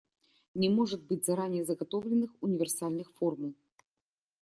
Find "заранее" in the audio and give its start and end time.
1.27-1.63